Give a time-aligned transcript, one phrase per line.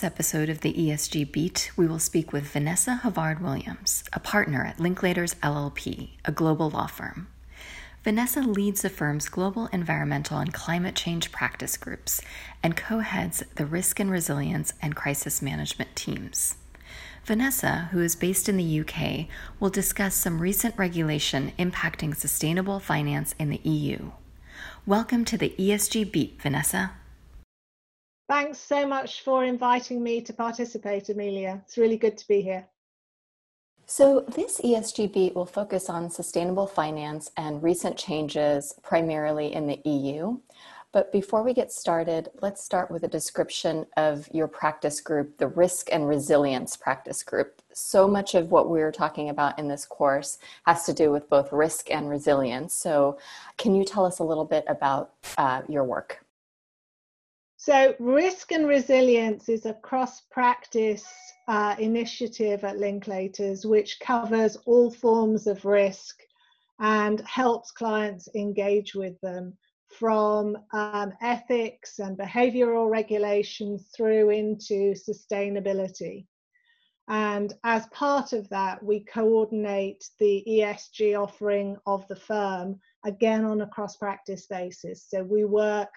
[0.00, 4.64] This episode of the ESG Beat, we will speak with Vanessa Havard Williams, a partner
[4.64, 7.28] at Linklaters LLP, a global law firm.
[8.02, 12.22] Vanessa leads the firm's global environmental and climate change practice groups
[12.62, 16.54] and co heads the risk and resilience and crisis management teams.
[17.26, 19.26] Vanessa, who is based in the UK,
[19.60, 24.12] will discuss some recent regulation impacting sustainable finance in the EU.
[24.86, 26.92] Welcome to the ESG Beat, Vanessa.
[28.30, 31.60] Thanks so much for inviting me to participate, Amelia.
[31.64, 32.64] It's really good to be here.
[33.86, 39.80] So, this ESG beat will focus on sustainable finance and recent changes primarily in the
[39.84, 40.38] EU.
[40.92, 45.48] But before we get started, let's start with a description of your practice group, the
[45.48, 47.60] Risk and Resilience Practice Group.
[47.72, 51.50] So much of what we're talking about in this course has to do with both
[51.50, 52.74] risk and resilience.
[52.74, 53.18] So,
[53.58, 56.24] can you tell us a little bit about uh, your work?
[57.62, 61.06] So, risk and resilience is a cross practice
[61.46, 66.16] uh, initiative at Linklaters which covers all forms of risk
[66.78, 76.24] and helps clients engage with them from um, ethics and behavioral regulation through into sustainability.
[77.08, 83.60] And as part of that, we coordinate the ESG offering of the firm again on
[83.60, 85.04] a cross practice basis.
[85.10, 85.90] So we work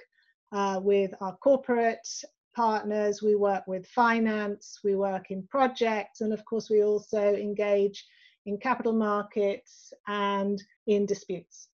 [0.53, 2.07] uh, with our corporate
[2.55, 8.05] partners, we work with finance, we work in projects, and of course, we also engage
[8.45, 11.69] in capital markets and in disputes.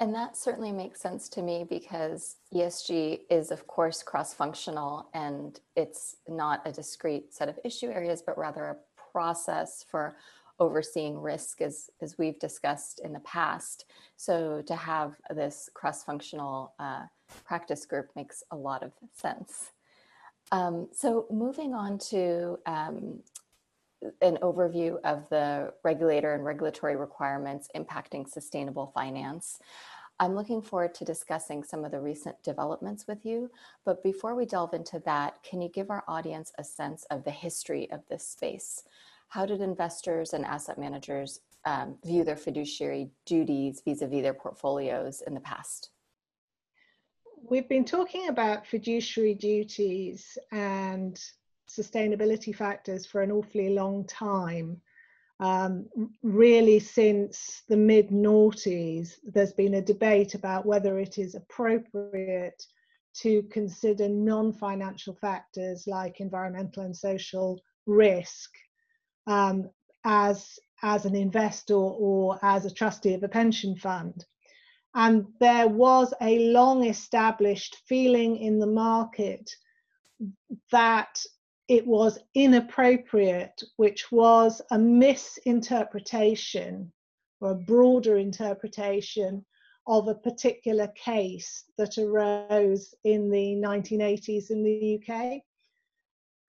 [0.00, 5.60] And that certainly makes sense to me because ESG is, of course, cross functional and
[5.76, 8.76] it's not a discrete set of issue areas, but rather a
[9.12, 10.16] process for
[10.64, 13.78] overseeing risk as, as we've discussed in the past.
[14.16, 14.34] So
[14.70, 15.10] to have
[15.40, 17.04] this cross-functional uh,
[17.44, 18.92] practice group makes a lot of
[19.26, 19.52] sense.
[20.58, 22.96] Um, so moving on to um,
[24.20, 29.58] an overview of the regulator and regulatory requirements impacting sustainable finance.
[30.20, 33.50] I'm looking forward to discussing some of the recent developments with you.
[33.84, 37.30] But before we delve into that, can you give our audience a sense of the
[37.46, 38.84] history of this space?
[39.32, 45.32] How did investors and asset managers um, view their fiduciary duties vis-a-vis their portfolios in
[45.32, 45.88] the past?
[47.42, 51.18] We've been talking about fiduciary duties and
[51.66, 54.82] sustainability factors for an awfully long time.
[55.40, 55.86] Um,
[56.22, 62.62] really, since the mid noughties, there's been a debate about whether it is appropriate
[63.22, 68.50] to consider non financial factors like environmental and social risk
[69.26, 69.70] um,
[70.04, 74.24] as as an investor or as a trustee of a pension fund.
[74.94, 79.50] And there was a long established feeling in the market
[80.70, 81.18] that
[81.68, 86.92] it was inappropriate, which was a misinterpretation
[87.40, 89.46] or a broader interpretation
[89.86, 95.40] of a particular case that arose in the 1980s in the UK.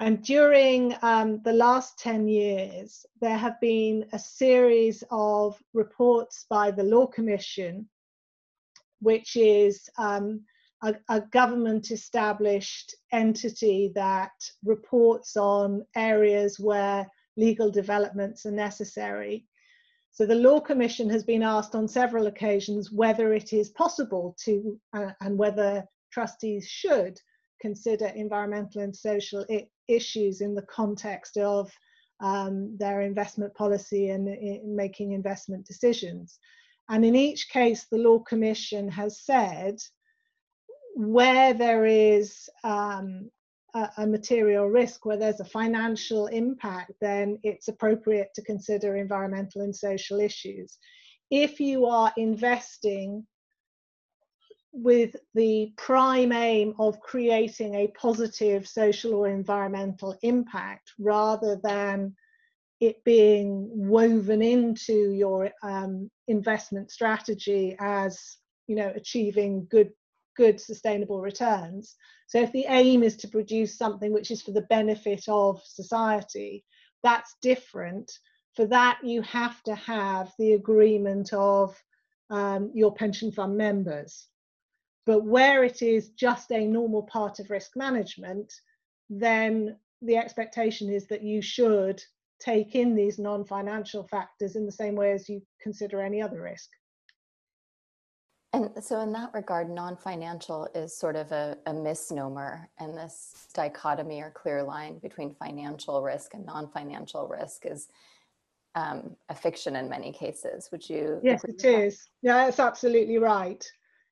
[0.03, 6.71] And during um, the last 10 years, there have been a series of reports by
[6.71, 7.87] the Law Commission,
[8.99, 10.41] which is um,
[10.81, 14.33] a, a government established entity that
[14.65, 19.45] reports on areas where legal developments are necessary.
[20.11, 24.77] So the Law Commission has been asked on several occasions whether it is possible to,
[24.91, 27.17] uh, and whether trustees should,
[27.61, 29.45] consider environmental and social
[29.87, 31.71] issues in the context of
[32.21, 36.39] um, their investment policy and in making investment decisions.
[36.89, 39.77] And in each case, the Law Commission has said
[40.95, 43.29] where there is um,
[43.73, 49.61] a, a, material risk, where there's a financial impact, then it's appropriate to consider environmental
[49.61, 50.77] and social issues.
[51.31, 53.25] If you are investing
[54.73, 62.13] with the prime aim of creating a positive social or environmental impact rather than
[62.79, 68.37] it being woven into your um, investment strategy as
[68.67, 69.91] you know achieving good
[70.35, 71.95] good sustainable returns.
[72.27, 76.65] So if the aim is to produce something which is for the benefit of society
[77.03, 78.11] that's different.
[78.55, 81.75] For that you have to have the agreement of
[82.29, 84.27] um, your pension fund members
[85.05, 88.53] but where it is just a normal part of risk management,
[89.09, 92.03] then the expectation is that you should
[92.39, 96.41] take in these non financial factors in the same way as you consider any other
[96.41, 96.69] risk.
[98.53, 103.47] And so, in that regard, non financial is sort of a, a, misnomer, and this
[103.53, 107.87] dichotomy or clear line between financial risk and non financial risk is
[108.75, 110.69] um, a fiction in many cases.
[110.71, 111.19] Would you?
[111.23, 112.07] Yes, it is.
[112.21, 113.65] Yeah, that's absolutely right.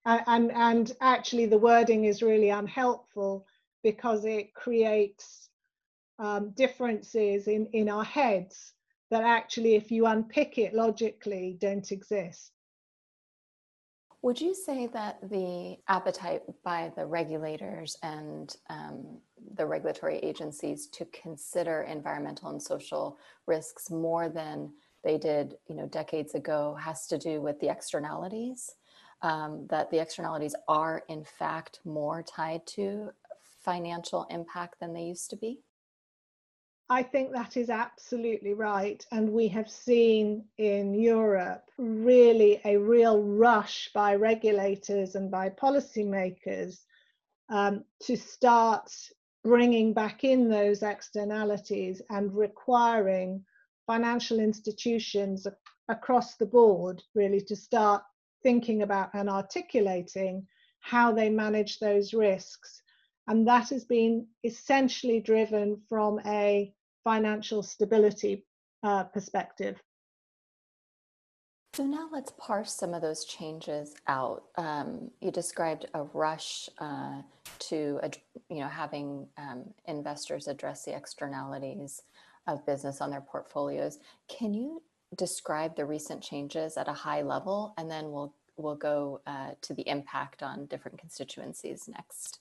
[0.05, 3.45] And, and actually, the wording is really unhelpful
[3.83, 5.49] because it creates
[6.17, 8.73] um, differences in, in our heads
[9.11, 12.51] that actually, if you unpick it logically, don't exist.
[14.23, 19.17] Would you say that the appetite by the regulators and um,
[19.55, 24.71] the regulatory agencies to consider environmental and social risks more than
[25.03, 28.69] they did, you know, decades ago has to do with the externalities?
[29.23, 33.11] Um, that the externalities are in fact more tied to
[33.63, 35.59] financial impact than they used to be?
[36.91, 39.05] I think that is absolutely right.
[39.13, 46.79] And we have seen in Europe really a real rush by regulators and by policymakers
[47.47, 48.91] um, to start
[49.41, 53.45] bringing back in those externalities and requiring
[53.87, 55.47] financial institutions
[55.87, 58.03] across the board really to start
[58.43, 60.47] thinking about and articulating
[60.79, 62.81] how they manage those risks.
[63.27, 66.73] And that has been essentially driven from a
[67.03, 68.45] financial stability
[68.83, 69.81] uh, perspective.
[71.73, 74.43] So now let's parse some of those changes out.
[74.57, 77.21] Um, you described a rush uh,
[77.59, 77.99] to,
[78.49, 82.01] you know, having um, investors address the externalities
[82.47, 83.99] of business on their portfolios.
[84.27, 84.81] Can you
[85.17, 89.73] describe the recent changes at a high level, and then we'll we'll go uh, to
[89.73, 92.39] the impact on different constituencies next.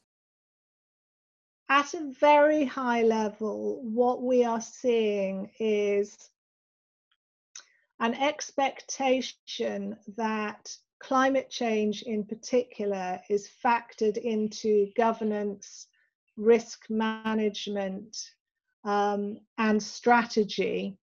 [1.68, 6.30] At a very high level, what we are seeing is
[8.00, 15.86] an expectation that climate change in particular is factored into governance,
[16.36, 18.16] risk management,
[18.84, 20.98] um, and strategy,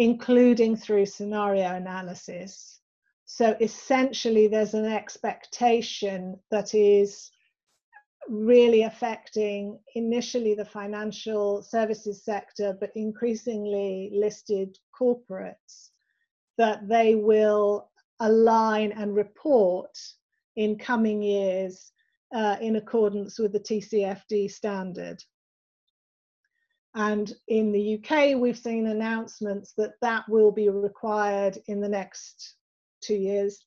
[0.00, 2.80] including through scenario analysis.
[3.26, 7.30] So essentially, there's an expectation that is
[8.26, 15.90] really affecting initially the financial services sector, but increasingly listed corporates,
[16.56, 19.94] that they will align and report
[20.56, 21.92] in coming years
[22.34, 25.22] uh, in accordance with the TCFD standard.
[26.94, 32.56] And in the UK, we've seen announcements that that will be required in the next
[33.00, 33.64] two years.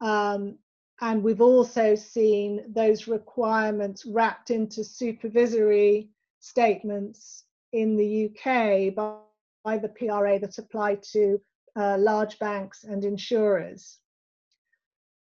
[0.00, 0.58] Um,
[1.00, 9.16] and we've also seen those requirements wrapped into supervisory statements in the UK by,
[9.64, 11.40] by the PRA that apply to
[11.74, 13.98] uh, large banks and insurers.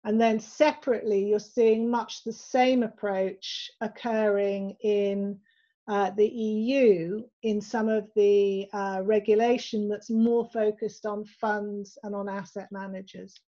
[0.03, 5.39] And then separately, you're seeing much the same approach occurring in
[5.87, 12.15] uh, the EU in some of the uh, regulation that's more focused on funds and
[12.15, 13.39] on asset managers.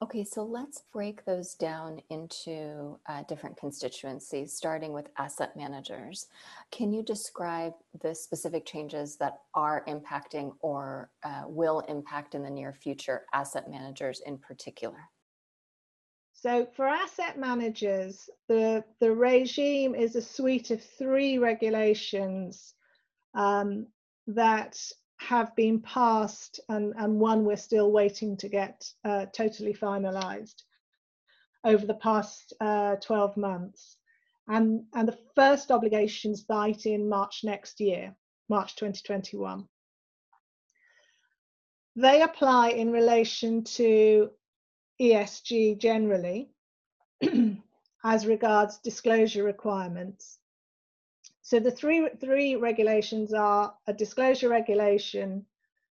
[0.00, 6.28] Okay, so let's break those down into uh, different constituencies, starting with asset managers.
[6.70, 12.50] Can you describe the specific changes that are impacting or uh, will impact in the
[12.50, 15.00] near future asset managers in particular?
[16.40, 22.74] So for asset managers, the, the regime is a suite of three regulations
[23.34, 23.88] um,
[24.28, 24.80] that
[25.16, 30.62] have been passed and, and one we're still waiting to get uh, totally finalized
[31.64, 33.96] over the past uh, 12 months.
[34.46, 38.14] And, and the first obligations bite in March next year,
[38.48, 39.66] March 2021.
[41.96, 44.30] They apply in relation to
[45.00, 46.50] ESG generally
[48.04, 50.38] as regards disclosure requirements
[51.48, 55.46] so the three, three regulations are a disclosure regulation,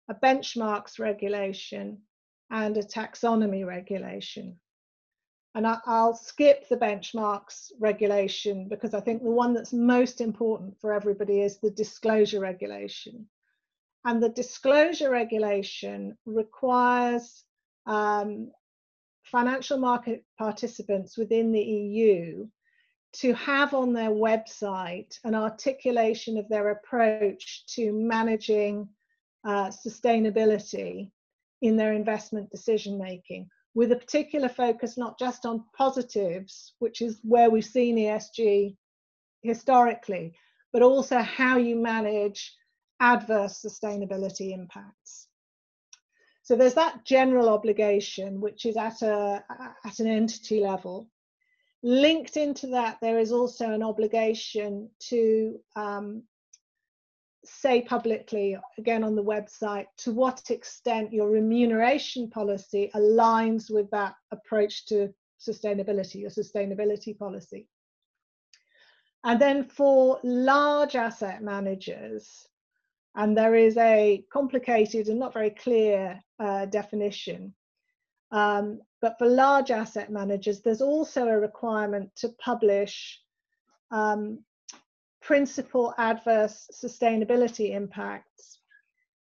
[0.09, 2.03] a benchmarks regulation,
[2.51, 4.59] and a taxonomy regulation.
[5.55, 10.77] And I, will skip the benchmarks regulation because I think the one that's most important
[10.81, 13.29] for everybody is the disclosure regulation.
[14.05, 17.45] And the disclosure regulation requires
[17.87, 18.51] um,
[19.25, 22.47] financial market participants within the EU
[23.15, 28.89] to have on their website an articulation of their approach to managing
[29.45, 31.11] uh, sustainability
[31.63, 37.19] in their investment decision making with a particular focus not just on positives, which is
[37.23, 38.77] where we've seen ESG
[39.43, 40.35] historically,
[40.73, 42.55] but also how you manage
[43.01, 45.29] adverse sustainability impacts.
[46.45, 49.43] So there's that general obligation, which is at a
[49.85, 51.09] at an entity level.
[51.83, 56.23] Linked into that, there is also an obligation to um,
[57.45, 64.15] say publicly, again on the website, to what extent your remuneration policy aligns with that
[64.31, 67.67] approach to sustainability, your sustainability policy.
[69.25, 72.47] And then for large asset managers,
[73.17, 77.55] and there is a complicated and not very clear uh, definition.
[78.31, 83.21] Um, but for large asset managers, there's also a requirement to publish
[83.91, 84.41] um,
[85.23, 88.59] principal adverse sustainability impacts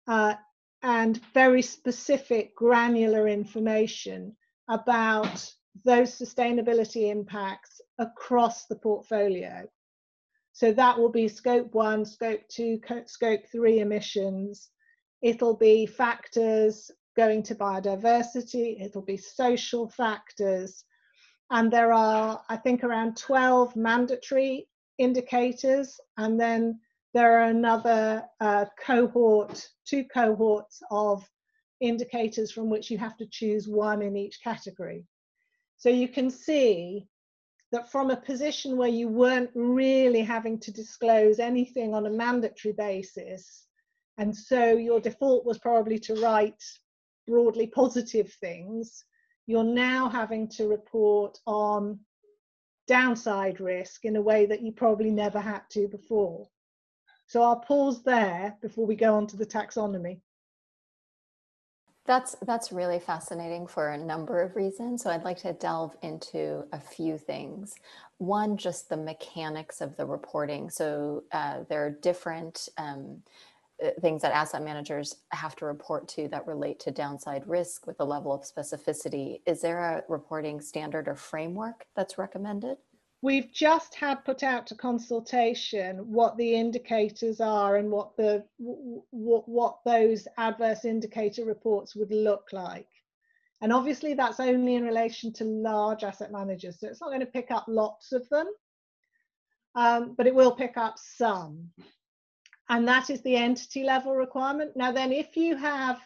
[0.08, 0.34] uh,
[0.82, 4.34] and very specific granular information
[4.68, 5.52] about
[5.84, 9.66] those sustainability impacts across the portfolio.
[10.54, 14.70] So that will be scope one, scope two, scope three emissions.
[15.20, 20.84] It'll be factors going to biodiversity, it'll be social factors.
[21.50, 24.68] And there are, I think, around 12 mandatory
[24.98, 26.78] indicators, and then
[27.14, 31.28] there are another uh, cohort, two cohorts of
[31.80, 35.04] indicators from which you have to choose one in each category.
[35.78, 37.08] So you can see
[37.74, 42.72] that from a position where you weren't really having to disclose anything on a mandatory
[42.72, 43.66] basis,
[44.16, 46.62] and so your default was probably to write
[47.26, 49.04] broadly positive things,
[49.48, 51.98] you're now having to report on
[52.86, 56.46] downside risk in a way that you probably never had to before.
[57.26, 60.20] So I'll pause there before we go on to the taxonomy.
[62.06, 65.02] That's that's really fascinating for a number of reasons.
[65.02, 67.74] So I'd like to delve into a few things.
[68.18, 70.68] One, just the mechanics of the reporting.
[70.68, 73.22] So uh, there are different um,
[73.84, 77.96] uh, things that asset managers have to report to that relate to downside risk with
[78.00, 79.40] a level of specificity.
[79.46, 82.78] Is there a reporting standard or framework that's recommended?
[83.24, 89.48] We've just had put out to consultation what the indicators are and what the what,
[89.48, 92.90] what those adverse indicator reports would look like.
[93.62, 97.38] And obviously that's only in relation to large asset managers so it's not going to
[97.38, 98.46] pick up lots of them.
[99.74, 101.70] Um, but it will pick up some.
[102.68, 104.72] And that is the entity level requirement.
[104.76, 105.98] Now then if you have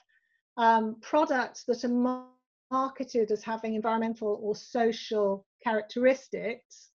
[0.56, 2.22] um, products that are
[2.70, 6.90] marketed as having environmental or social characteristics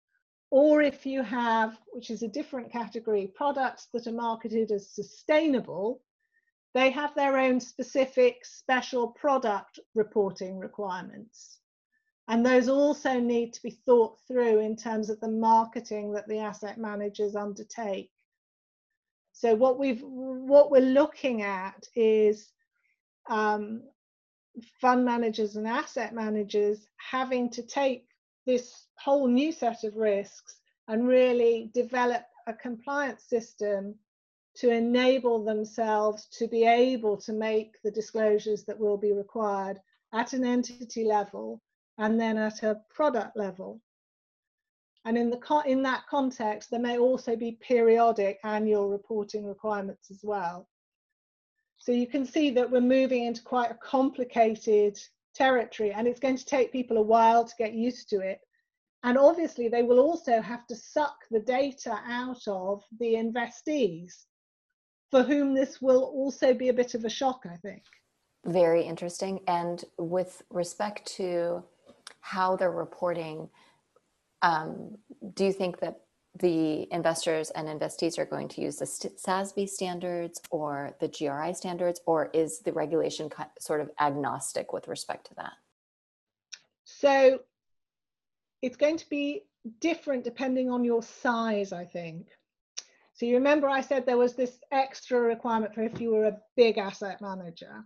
[0.51, 6.01] or if you have, which is a different category, products that are marketed as sustainable,
[6.75, 11.59] they have their own specific special product reporting requirements.
[12.29, 16.39] And those also need to be thought through in terms of the marketing that the
[16.39, 18.11] asset managers undertake.
[19.33, 22.51] So what we've what we're looking at is
[23.31, 23.83] um,
[24.81, 28.08] fund managers and asset managers having to take
[28.49, 30.57] this whole new set of risks
[30.89, 33.95] and really develop a compliance system
[34.57, 39.79] to enable themselves to be able to make the disclosures that will be required
[40.15, 41.61] at an entity level
[41.99, 43.83] and then at a product level.
[45.05, 50.21] And in, the, in that context, there may also be periodic annual reporting requirements as
[50.23, 50.67] well.
[51.77, 54.99] So you can see that we're moving into quite a complicated
[55.35, 58.41] territory and it's going to take people a while to get used to it.
[59.05, 64.25] And obviously they will also have to suck the data out of the investees
[65.11, 67.83] for whom this will also be a bit of a shock, I think.
[68.45, 69.41] Very interesting.
[69.47, 71.65] And with respect to
[72.21, 73.49] how they're reporting,
[74.43, 74.97] um,
[75.35, 76.01] do you think that
[76.39, 82.01] the investors and investees are going to use the SASB standards or the GRI standards,
[82.07, 85.53] or is the regulation sort of agnostic with respect to that?
[86.85, 87.41] So
[88.63, 89.45] it's going to be
[89.81, 92.29] different depending on your size, I think.
[93.15, 96.39] So you remember I said there was this extra requirement for if you were a
[96.57, 97.85] big asset manager.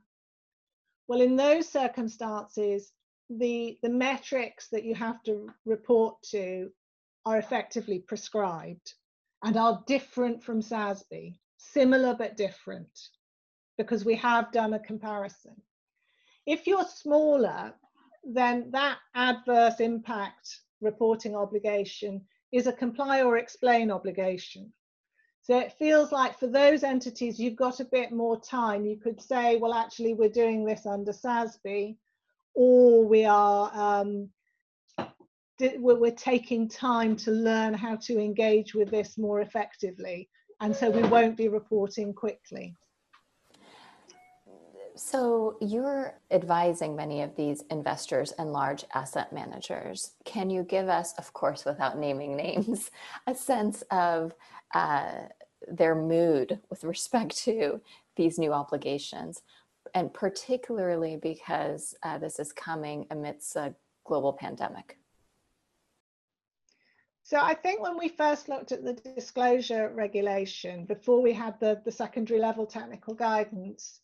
[1.08, 2.92] Well, in those circumstances,
[3.30, 6.70] the, the metrics that you have to report to
[7.24, 8.94] are effectively prescribed
[9.42, 13.08] and are different from SASB, similar but different,
[13.78, 15.56] because we have done a comparison.
[16.46, 17.74] If you're smaller,
[18.24, 24.72] then that adverse impact reporting obligation is a comply or explain obligation.
[25.42, 28.86] So it feels like for those entities, you've got a bit more time.
[28.86, 31.96] You could say, well, actually, we're doing this under SASB,
[32.54, 34.28] or we are um,
[35.78, 40.28] we're taking time to learn how to engage with this more effectively.
[40.60, 42.76] And so we won't be reporting quickly.
[44.94, 50.12] So you're advising many of these investors and large asset managers.
[50.24, 52.90] Can you give us, of course, without naming names,
[53.26, 54.34] a sense of
[54.74, 55.12] uh,
[55.66, 57.80] their mood with respect to
[58.16, 59.42] these new obligations?
[59.94, 64.98] And particularly because uh, this is coming amidst a global pandemic.
[67.32, 71.80] So I think when we first looked at the disclosure regulation, before we had the,
[71.82, 74.00] the secondary level technical guidance,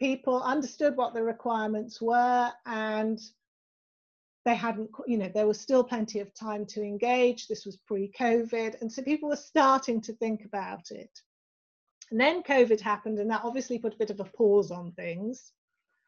[0.00, 3.20] people understood what the requirements were and
[4.44, 7.46] they hadn't, you know, there was still plenty of time to engage.
[7.46, 8.80] This was pre-COVID.
[8.80, 11.16] And so people were starting to think about it.
[12.10, 15.52] And then COVID happened and that obviously put a bit of a pause on things.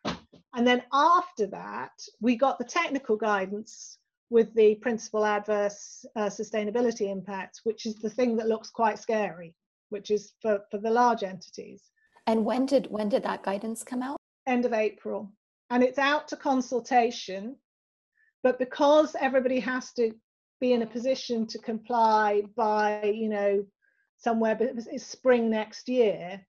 [0.05, 3.99] And then after that, we got the technical guidance
[4.31, 9.55] with the principal adverse uh, sustainability impacts, which is the thing that looks quite scary,
[9.91, 11.83] which is for, for the large entities.
[12.27, 14.17] And when did when did that guidance come out?
[14.47, 15.33] End of April.
[15.71, 17.57] And it's out to consultation,
[18.43, 20.13] but because everybody has to
[20.61, 23.65] be in a position to comply by, you know,
[24.19, 26.41] somewhere but it's spring next year,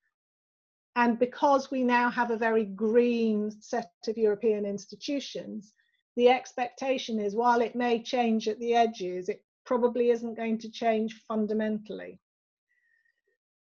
[0.95, 5.73] and because we now have a very green set of European institutions,
[6.17, 10.69] the expectation is while it may change at the edges, it probably isn't going to
[10.69, 12.19] change fundamentally.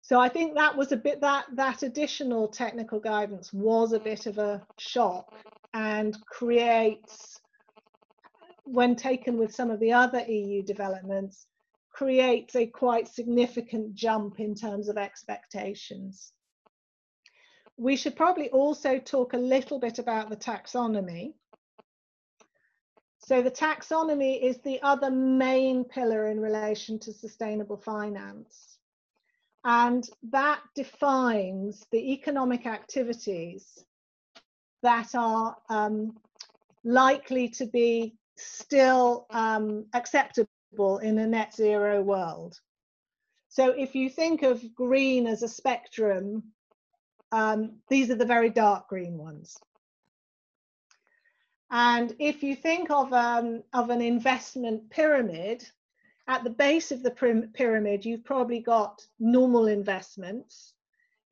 [0.02, 4.26] So I think that was a bit that that additional technical guidance was a bit
[4.26, 5.32] of a shock
[5.74, 7.40] and creates,
[8.64, 11.44] when taken with some of the other EU developments,
[11.92, 16.32] creates a quite significant jump in terms of expectations.
[17.76, 21.32] We should probably also talk a little bit about the taxonomy
[23.28, 28.78] so the taxonomy is the other main pillar in relation to sustainable finance.
[29.64, 33.84] And that defines the economic activities
[34.82, 36.16] that are um,
[36.84, 42.58] likely to be still um, acceptable in a net zero world.
[43.50, 46.44] So if you think of green as a spectrum,
[47.30, 49.58] um, these are the very dark green ones.
[51.70, 55.68] And if you think of, um, of an investment pyramid,
[56.28, 60.74] at the base of the pyramid, you've probably got normal investments.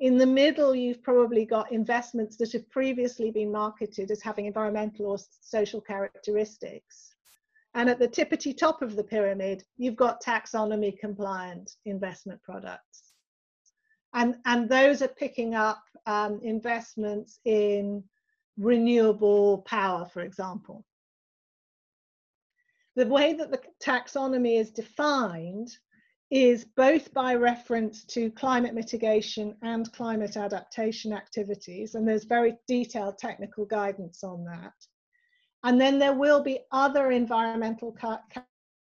[0.00, 5.06] In the middle, you've probably got investments that have previously been marketed as having environmental
[5.06, 7.14] or social characteristics.
[7.74, 13.12] And at the tippity top of the pyramid, you've got taxonomy compliant investment products.
[14.14, 18.02] And, and those are picking up um, investments in
[18.58, 20.84] renewable power, for example.
[22.96, 25.76] The way that the taxonomy is defined
[26.30, 33.18] is both by reference to climate mitigation and climate adaptation activities, and there's very detailed
[33.18, 34.74] technical guidance on that.
[35.62, 37.96] And then there will be other environmental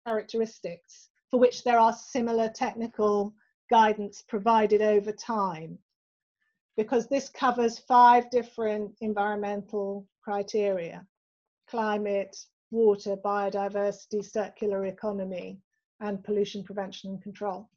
[0.07, 3.35] characteristics for which there are similar technical
[3.71, 5.79] guidance provided over time
[6.77, 11.07] because this covers five different environmental criteria
[11.69, 12.37] climate,
[12.71, 15.59] water, biodiversity, circular economy,
[16.01, 17.69] and pollution prevention and control.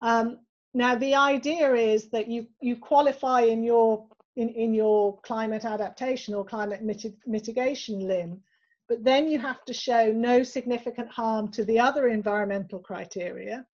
[0.00, 0.38] Um,
[0.74, 6.34] now, the idea is that you, you qualify in your, in, in your climate adaptation
[6.34, 8.40] or climate mitig mitigation limb,
[8.88, 13.66] but then you have to show no significant harm to the other environmental criteria,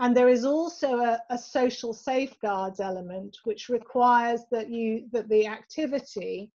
[0.00, 5.46] and there is also a, a, social safeguards element, which requires that you that the
[5.46, 6.50] activity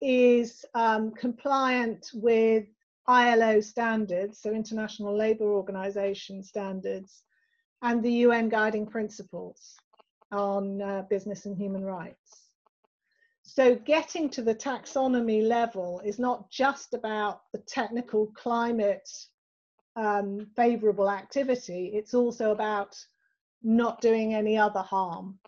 [0.00, 2.64] is um, compliant with
[3.06, 7.22] ILO standards, so International Labour Organization standards,
[7.82, 9.76] and the UN guiding principles
[10.32, 12.44] on uh, business and human rights.
[13.42, 19.08] So getting to the taxonomy level is not just about the technical climate
[19.96, 22.96] um, favorable activity, it's also about
[23.62, 25.38] not doing any other harm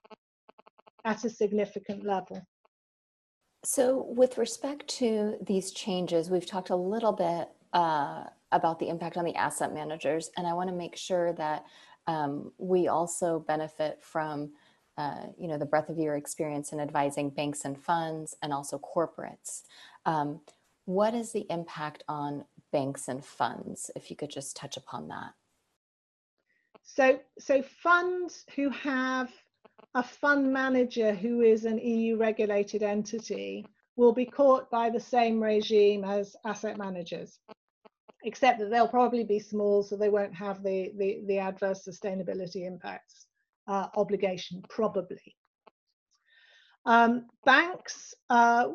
[1.04, 2.42] at a significant level.
[3.64, 9.16] So, with respect to these changes, we've talked a little bit uh, about the impact
[9.16, 11.64] on the asset managers, and I want to make sure that
[12.06, 14.52] um, we also benefit from,
[14.96, 18.78] uh, you know, the breadth of your experience in advising banks and funds, and also
[18.78, 19.62] corporates.
[20.04, 20.40] Um,
[20.84, 25.32] what is the impact on banks and funds, if you could just touch upon that.
[26.82, 29.30] So, so funds who have
[29.94, 35.42] a fund manager who is an EU regulated entity will be caught by the same
[35.42, 37.38] regime as asset managers,
[38.24, 42.66] except that they'll probably be small, so they won't have the, the, the adverse sustainability
[42.66, 43.26] impacts
[43.68, 45.34] uh, obligation, probably.
[46.84, 48.68] Um, banks uh,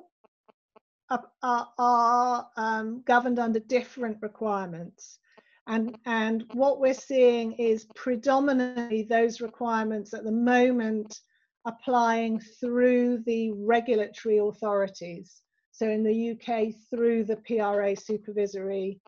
[1.42, 5.20] are, are um, governed under different requirements.
[5.68, 11.20] And, and what we're seeing is predominantly those requirements at the moment
[11.66, 15.42] applying through the regulatory authorities.
[15.72, 19.00] So in the UK, through the PRA supervisory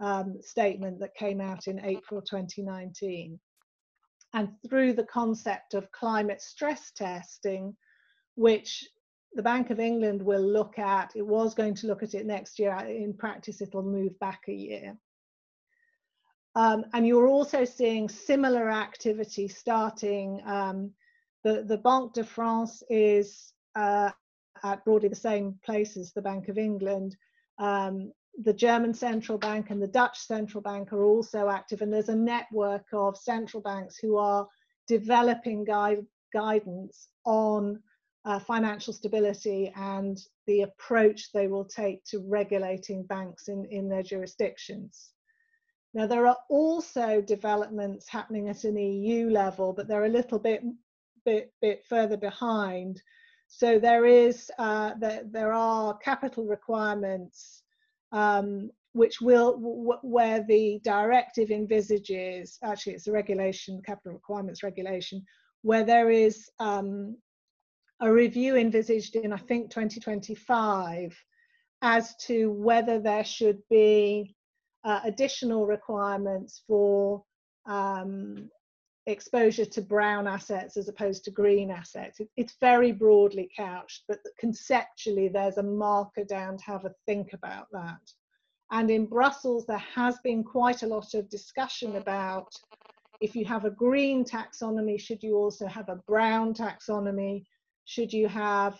[0.00, 3.38] um, statement that came out in April 2019.
[4.32, 7.76] And through the concept of climate stress testing,
[8.36, 8.88] which
[9.34, 12.58] the Bank of England will look at, it was going to look at it next
[12.58, 12.76] year.
[12.76, 14.96] In practice, it'll move back a year.
[16.56, 20.42] Um, and you're also seeing similar activity starting.
[20.44, 20.90] Um,
[21.44, 24.10] the, the Banque de France is uh,
[24.64, 27.16] at broadly the same place as the Bank of England.
[27.58, 28.12] Um,
[28.42, 32.16] the German central bank and the Dutch central bank are also active, and there's a
[32.16, 34.46] network of central banks who are
[34.88, 37.80] developing guide, guidance on
[38.24, 44.02] uh, financial stability and the approach they will take to regulating banks in, in their
[44.02, 45.10] jurisdictions.
[45.94, 50.62] Now, there are also developments happening at an EU level, but they're a little bit,
[51.24, 53.02] bit, bit further behind.
[53.48, 57.62] So there is, uh, there, there are capital requirements
[58.12, 59.56] um, which will,
[60.02, 65.24] where the directive envisages, actually it's a regulation, capital requirements regulation,
[65.62, 67.16] where there is um,
[68.00, 71.16] a review envisaged in, I think, 2025
[71.82, 74.34] as to whether there should be
[74.84, 77.22] uh, additional requirements for
[77.66, 78.50] um,
[79.06, 82.20] exposure to brown assets as opposed to green assets.
[82.20, 87.32] It, it's very broadly couched, but conceptually there's a marker down to have a think
[87.32, 88.00] about that.
[88.70, 92.54] And in Brussels, there has been quite a lot of discussion about
[93.20, 97.44] if you have a green taxonomy, should you also have a brown taxonomy?
[97.84, 98.78] Should you have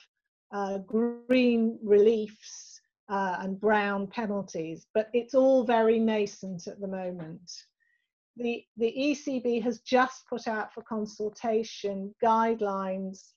[0.52, 7.50] uh, green reliefs uh, and brown penalties, but it's all very nascent at the moment.
[8.36, 13.32] The, the ECB has just put out for consultation guidelines,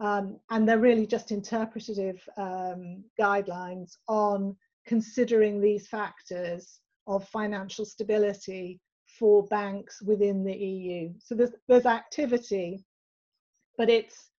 [0.00, 8.80] um, and they're really just interpretative um, guidelines on considering these factors of financial stability
[9.18, 11.12] for banks within the EU.
[11.18, 12.84] So there's, there's activity,
[13.76, 14.30] but it's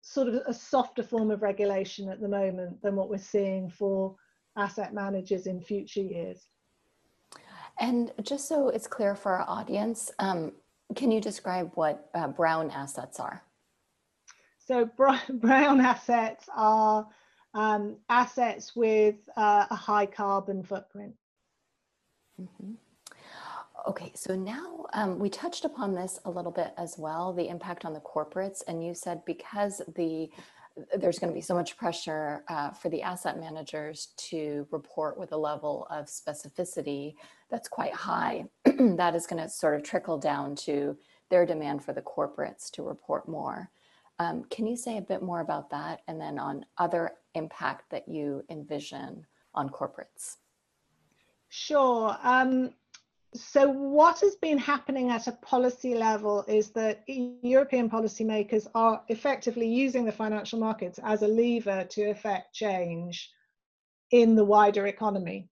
[0.00, 4.16] sort of a softer form of regulation at the moment than what we're seeing for
[4.56, 6.48] asset managers in future years.
[7.78, 10.52] And just so it's clear for our audience, um,
[10.94, 13.42] can you describe what uh, brown assets are?
[14.58, 14.88] So
[15.30, 17.06] brown assets are
[17.54, 21.14] um, assets with uh, a high carbon footprint.
[22.40, 22.76] Mm -hmm.
[23.86, 27.84] Okay, so now um, we touched upon this a little bit as well, the impact
[27.84, 28.62] on the corporates.
[28.66, 30.30] And you said because the
[30.96, 35.32] there's going to be so much pressure uh, for the asset managers to report with
[35.32, 37.14] a level of specificity
[37.50, 40.96] that's quite high, that is going to sort of trickle down to
[41.28, 43.68] their demand for the corporates to report more.
[44.20, 48.08] Um, can you say a bit more about that and then on other impact that
[48.08, 50.36] you envision on corporates?
[51.48, 52.16] Sure.
[52.22, 52.70] Um,
[53.34, 59.68] so what has been happening at a policy level is that European policymakers are effectively
[59.68, 63.30] using the financial markets as a lever to affect change
[64.10, 65.48] in the wider economy.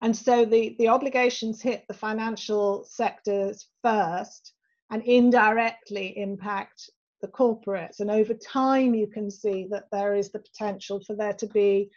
[0.00, 4.54] And so the, the obligations hit the financial sectors first
[4.90, 8.00] and indirectly impact the corporates.
[8.00, 11.90] And over time, you can see that there is the potential for there to be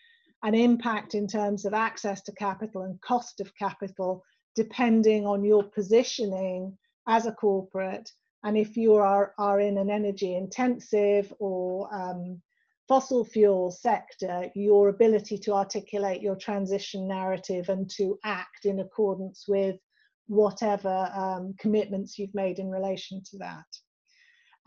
[0.43, 4.23] an impact in terms of access to capital and cost of capital
[4.57, 8.11] depending on your positioning as a corporate
[8.43, 12.41] and if you are, are in an energy intensive or um,
[12.87, 19.45] fossil fuel sector, your ability to articulate your transition narrative and to act in accordance
[19.47, 19.75] with
[20.27, 23.65] whatever um, commitments you've made in relation to that.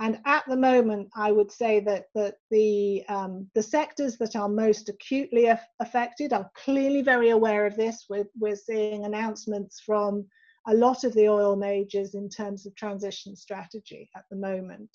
[0.00, 4.48] And at the moment, I would say that, that the, um, the sectors that are
[4.48, 8.06] most acutely af affected are clearly very aware of this.
[8.08, 10.26] We're, we're seeing announcements from
[10.66, 14.90] a lot of the oil majors in terms of transition strategy at the moment.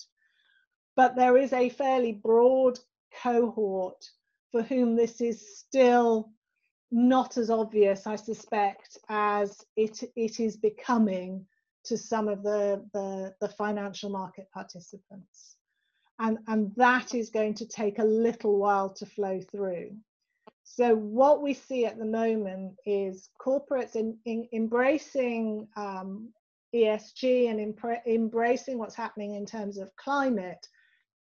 [0.95, 2.79] But there is a fairly broad
[3.21, 4.03] cohort
[4.51, 6.31] for whom this is still
[6.91, 11.45] not as obvious, I suspect, as it, it is becoming
[11.85, 15.57] to some of the, the, the financial market participants.
[16.19, 19.91] And, and that is going to take a little while to flow through.
[20.63, 26.29] So what we see at the moment is corporates in, in embracing um,
[26.73, 27.75] ESG and
[28.07, 30.67] embracing what's happening in terms of climate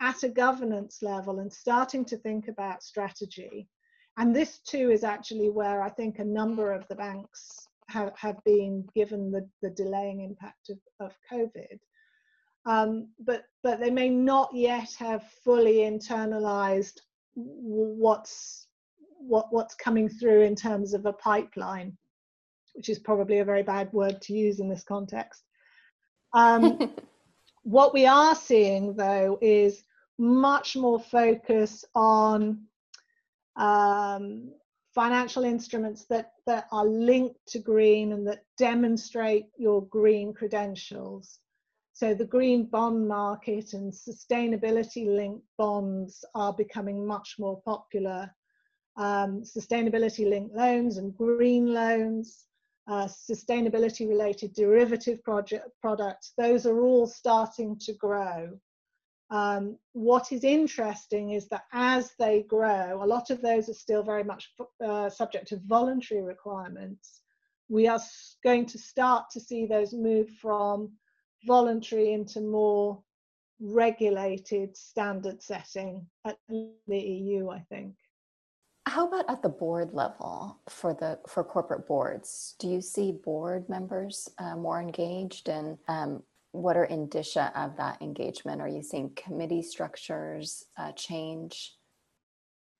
[0.00, 3.68] at a governance level and starting to think about strategy.
[4.16, 8.42] And this too is actually where I think a number of the banks have, have
[8.44, 11.78] been given the, the delaying impact of, of COVID.
[12.64, 17.00] Um, but but they may not yet have fully internalized
[17.34, 18.68] what's
[19.18, 21.96] what what's coming through in terms of a pipeline,
[22.74, 25.42] which is probably a very bad word to use in this context.
[26.34, 26.94] Um,
[27.64, 29.82] what we are seeing though is
[30.18, 32.62] much more focus on
[33.56, 34.52] um,
[34.94, 41.38] financial instruments that, that are linked to green and that demonstrate your green credentials.
[41.94, 48.30] So the green bond market and sustainability linked bonds are becoming much more popular.
[48.96, 52.44] Um, sustainability linked loans and green loans,
[52.88, 58.58] uh, sustainability related derivative project, products, those are all starting to grow.
[59.32, 64.02] Um, what is interesting is that as they grow, a lot of those are still
[64.02, 64.52] very much
[64.84, 67.22] uh, subject to voluntary requirements.
[67.70, 68.00] We are
[68.44, 70.92] going to start to see those move from
[71.46, 73.02] voluntary into more
[73.58, 77.94] regulated standard setting at the EU, I think.
[78.86, 82.54] How about at the board level for the for corporate boards?
[82.58, 88.00] Do you see board members uh, more engaged, and um, what are indicia of that
[88.00, 88.60] engagement?
[88.60, 91.74] Are you seeing committee structures uh, change?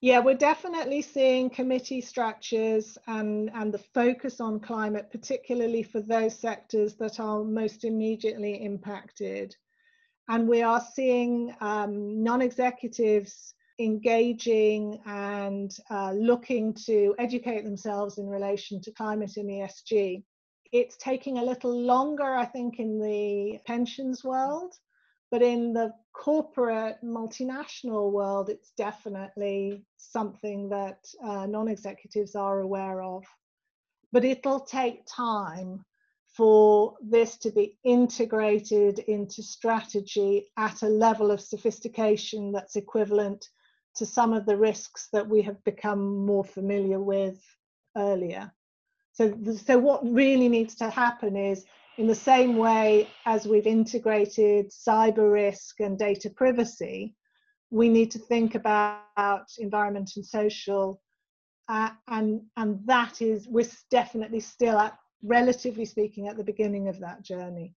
[0.01, 6.37] Yeah, we're definitely seeing committee structures and, and the focus on climate, particularly for those
[6.37, 9.55] sectors that are most immediately impacted.
[10.27, 18.27] And we are seeing um, non executives engaging and uh, looking to educate themselves in
[18.27, 20.23] relation to climate and ESG.
[20.73, 24.73] It's taking a little longer, I think, in the pensions world,
[25.29, 33.03] but in the corporate multinational world, it's definitely something that uh, non executives are aware
[33.03, 33.23] of.
[34.11, 35.85] But it'll take time
[36.25, 43.47] for this to be integrated into strategy at a level of sophistication that's equivalent
[43.97, 47.39] to some of the risks that we have become more familiar with
[47.95, 48.51] earlier.
[49.13, 51.65] So, so what really needs to happen is
[51.97, 57.15] in the same way as we've integrated cyber risk and data privacy,
[57.69, 60.99] we need to think about environment and social.
[61.69, 66.99] Uh, and, and that is, we're definitely still at, relatively speaking, at the beginning of
[66.99, 67.75] that journey.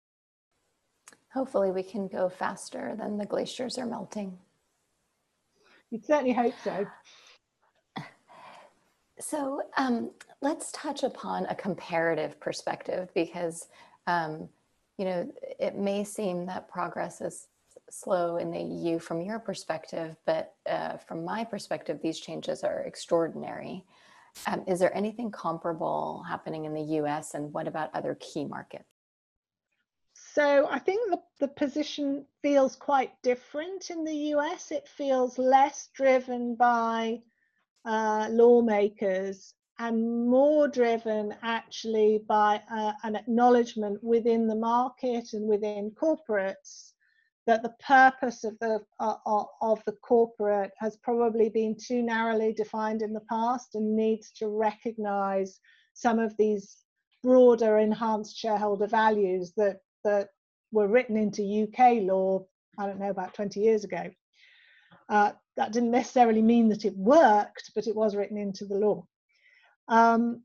[1.34, 4.38] Hopefully, we can go faster than the glaciers are melting.
[5.90, 6.86] You'd certainly hope so.
[9.18, 10.10] So um,
[10.42, 13.68] let's touch upon a comparative perspective because,
[14.06, 14.48] um,
[14.98, 17.48] you know, it may seem that progress is
[17.90, 22.80] slow in the EU from your perspective, but uh, from my perspective, these changes are
[22.80, 23.84] extraordinary.
[24.46, 28.84] Um, is there anything comparable happening in the US and what about other key markets?
[30.34, 34.70] So I think the, the position feels quite different in the US.
[34.70, 37.22] It feels less driven by
[37.86, 45.90] uh, lawmakers and more driven actually by uh, an acknowledgement within the market and within
[45.90, 46.92] corporates
[47.46, 49.14] that the purpose of the uh,
[49.60, 54.48] of the corporate has probably been too narrowly defined in the past and needs to
[54.48, 55.60] recognize
[55.94, 56.78] some of these
[57.22, 60.28] broader enhanced shareholder values that that
[60.72, 62.44] were written into UK law
[62.78, 64.10] I don't know about 20 years ago
[65.08, 69.06] uh, that didn't necessarily mean that it worked, but it was written into the law.
[69.88, 70.42] Um,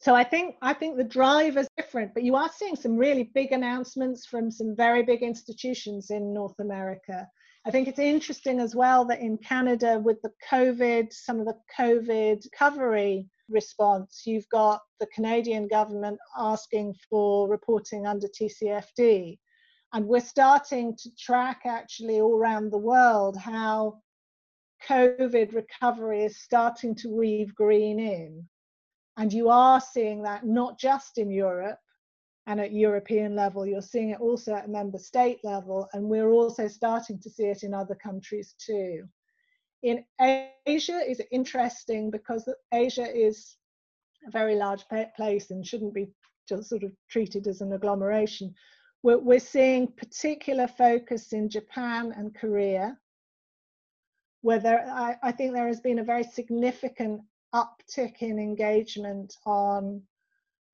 [0.00, 3.24] so I think I think the drive is different, but you are seeing some really
[3.34, 7.26] big announcements from some very big institutions in North America.
[7.66, 11.58] I think it's interesting as well that in Canada, with the COVID, some of the
[11.78, 19.38] COVID recovery response, you've got the Canadian government asking for reporting under TCFD.
[19.92, 24.02] And we're starting to track actually all around the world how
[24.86, 28.46] COVID recovery is starting to weave green in.
[29.16, 31.78] And you are seeing that not just in Europe
[32.46, 36.68] and at European level, you're seeing it also at member state level, and we're also
[36.68, 39.04] starting to see it in other countries too.
[39.82, 40.04] In
[40.66, 43.56] Asia is interesting because Asia is
[44.26, 44.84] a very large
[45.16, 46.08] place and shouldn't be
[46.48, 48.54] just sort of treated as an agglomeration.
[49.02, 52.98] We're, we're seeing particular focus in Japan and Korea,
[54.42, 57.22] where there, I, I think there has been a very significant
[57.54, 60.02] uptick in engagement on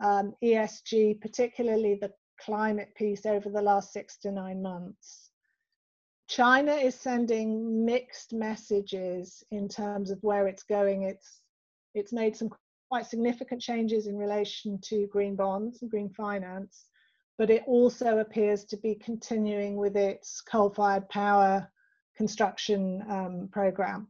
[0.01, 5.31] um, ESG, particularly the climate piece over the last six to nine months.
[6.29, 11.03] China is sending mixed messages in terms of where it's going.
[11.03, 11.43] It's
[11.95, 12.51] it's made some
[12.91, 16.87] quite significant changes in relation to green bonds and green finance,
[17.39, 21.69] but it also appears to be continuing with its coal-fired power
[22.17, 24.07] construction um, program.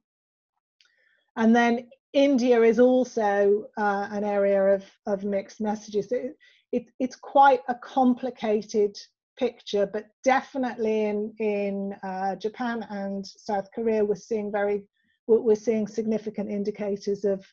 [1.37, 6.13] And then India is also uh, an area of, of mixed messages.
[6.13, 6.37] It,
[6.71, 8.97] it, it's quite a complicated
[9.37, 14.85] picture, but definitely in in uh, Japan and South Korea, we're seeing very
[15.27, 17.45] we're seeing significant indicators of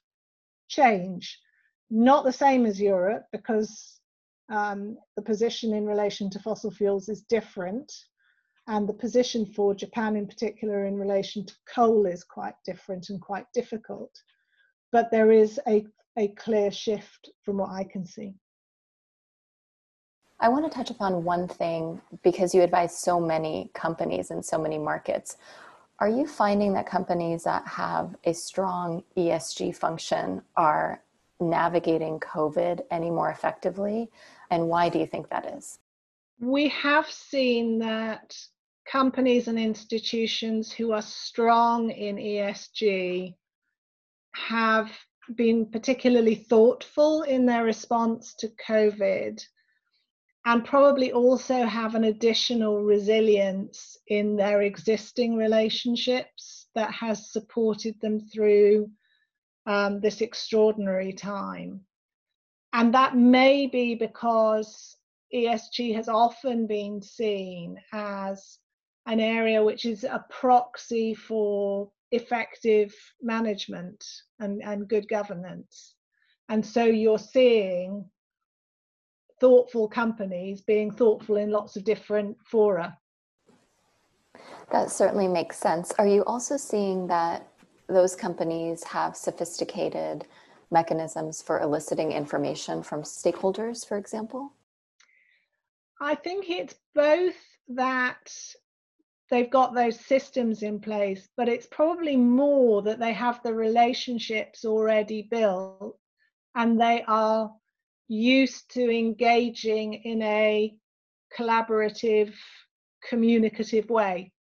[0.68, 1.40] change.
[1.90, 4.01] Not the same as Europe because
[4.52, 7.92] um, the position in relation to fossil fuels is different,
[8.68, 13.20] and the position for Japan in particular in relation to coal is quite different and
[13.20, 14.12] quite difficult.
[14.92, 15.86] But there is a
[16.18, 18.34] a clear shift from what I can see.
[20.40, 24.58] I want to touch upon one thing because you advise so many companies in so
[24.58, 25.38] many markets.
[26.00, 31.04] Are you finding that companies that have a strong ESG function are
[31.40, 34.10] navigating COVID any more effectively?
[34.52, 35.80] And why do you think that is?
[36.40, 38.36] We have seen that
[38.86, 43.34] companies and institutions who are strong in ESG
[44.34, 44.92] have
[45.36, 49.42] been particularly thoughtful in their response to COVID
[50.46, 58.20] and probably also have an additional resilience in their existing relationships that has supported them
[58.20, 58.90] through
[59.68, 61.82] um, this extraordinary time.
[62.74, 64.98] And that may be because
[65.34, 68.60] ESG has often been seen as
[69.08, 74.06] an area which is a proxy for effective management
[74.40, 75.96] and, and good governance.
[76.50, 78.06] And so you're seeing
[79.40, 82.98] thoughtful companies being thoughtful in lots of different fora.
[84.72, 85.92] That certainly makes sense.
[85.98, 87.48] Are you also seeing that
[87.88, 90.26] those companies have sophisticated
[90.72, 94.54] mechanisms for eliciting information from stakeholders, for example?
[96.00, 97.36] I think it's both
[97.70, 98.34] that
[99.30, 104.66] they've got those systems in place, but it's probably more that they have the relationships
[104.66, 105.98] already built
[106.56, 107.52] and they are
[108.08, 110.76] used to engaging in a
[111.38, 112.34] collaborative,
[113.08, 114.34] communicative way.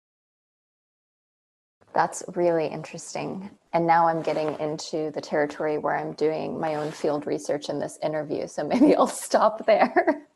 [1.94, 3.50] That's really interesting.
[3.72, 7.78] And now I'm getting into the territory where I'm doing my own field research in
[7.78, 8.46] this interview.
[8.46, 10.26] So maybe I'll stop there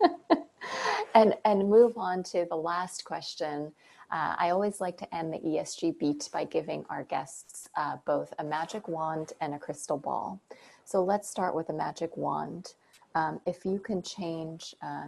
[1.14, 3.72] and, and move on to the last question.
[4.10, 8.34] Uh, I always like to end the ESG beat by giving our guests uh, both
[8.40, 10.40] a magic wand and a crystal ball.
[10.84, 12.74] So let's start with a magic wand
[13.14, 15.06] um, if you can change uh,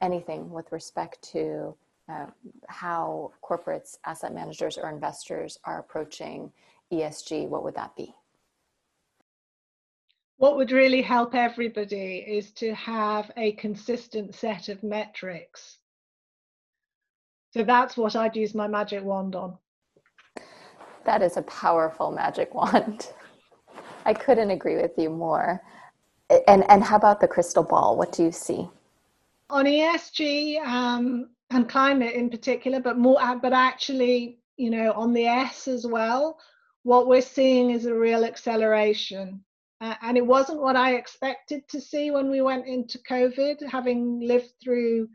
[0.00, 1.74] anything with respect to
[2.08, 2.26] uh,
[2.68, 6.50] how corporates, asset managers, or investors are approaching
[6.92, 8.14] ESG, what would that be?
[10.36, 15.78] What would really help everybody is to have a consistent set of metrics.
[17.52, 19.58] So that's what I'd use my magic wand on.
[21.04, 23.08] That is a powerful magic wand.
[24.06, 25.62] I couldn't agree with you more
[26.46, 27.96] and and how about the crystal ball?
[27.96, 28.68] What do you see?
[29.48, 35.26] On ESG um, and climate in particular, but more, but actually, you know, on the
[35.26, 36.38] S as well.
[36.82, 39.44] What we're seeing is a real acceleration.
[39.80, 44.20] Uh, and it wasn't what I expected to see when we went into COVID, having
[44.20, 45.08] lived through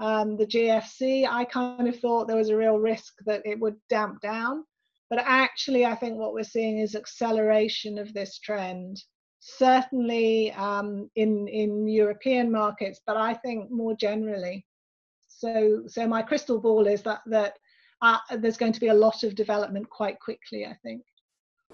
[0.00, 1.28] um, the GFC.
[1.28, 4.64] I kind of thought there was a real risk that it would damp down.
[5.08, 9.02] But actually, I think what we're seeing is acceleration of this trend
[9.40, 14.66] certainly um, in in European markets, but I think more generally.
[15.28, 17.54] So so my crystal ball is that that
[18.02, 20.66] uh, there's going to be a lot of development quite quickly.
[20.66, 21.02] I think.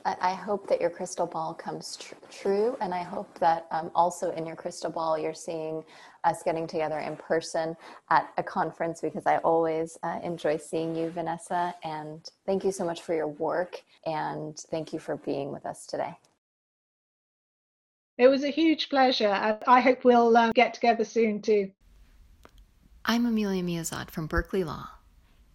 [0.04, 4.30] I hope that your crystal ball comes tr- true, and I hope that um, also
[4.32, 5.82] in your crystal ball you're seeing
[6.22, 7.76] us getting together in person
[8.10, 11.74] at a conference because I always uh, enjoy seeing you, Vanessa.
[11.82, 15.86] And thank you so much for your work, and thank you for being with us
[15.86, 16.16] today.
[18.18, 19.58] It was a huge pleasure.
[19.66, 21.70] I hope we'll uh, get together soon too.
[23.04, 24.88] I'm Amelia Miazad from Berkeley Law.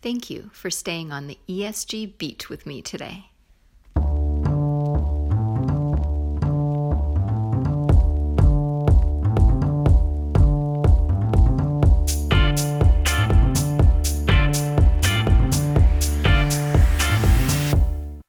[0.02, 3.31] Thank you for staying on the ESG beat with me today.